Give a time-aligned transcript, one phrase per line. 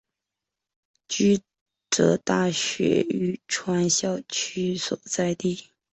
[1.09, 1.41] 驹
[1.91, 5.69] 泽大学玉川校区所在地。